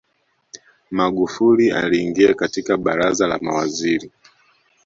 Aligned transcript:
magufuli 0.91 1.71
aliingia 1.71 2.33
katika 2.33 2.77
baraza 2.77 3.27
la 3.27 3.39
mawaziri 3.41 4.11